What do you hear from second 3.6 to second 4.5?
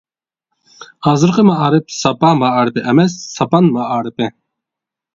مائارىپى!